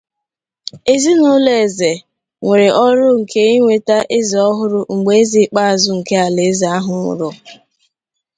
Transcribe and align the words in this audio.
Ezinụlọ 0.93 1.51
eze 1.63 1.91
nwere 2.41 2.67
ọrụ 2.87 3.07
nke 3.19 3.41
inweta 3.55 3.97
eze 4.17 4.37
ọhụrụ 4.49 4.79
mgbe 4.95 5.13
eze 5.21 5.39
ikpeazụ 5.45 5.89
nke 5.99 6.15
alaeze 6.25 6.65
ahụ 6.77 6.91
nwụrụ. 6.99 7.29